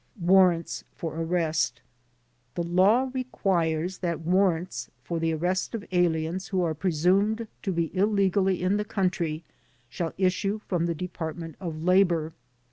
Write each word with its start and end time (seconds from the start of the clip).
Warrants 0.19 0.83
for 0.95 1.13
Arrest 1.15 1.79
The 2.55 2.63
law 2.63 3.11
requires 3.13 3.99
that 3.99 4.21
warrants 4.21 4.89
for 5.03 5.19
the 5.19 5.31
arrest 5.35 5.75
of 5.75 5.85
aliens 5.91 6.47
who 6.47 6.63
are 6.63 6.73
presumed 6.73 7.47
to 7.61 7.71
be 7.71 7.95
illegally 7.95 8.63
in 8.63 8.77
the 8.77 8.83
country 8.83 9.43
shall 9.89 10.15
issue 10.17 10.59
from 10.65 10.87
the 10.87 10.95
Department 10.95 11.55
of 11.59 11.83
Labor. 11.83 12.33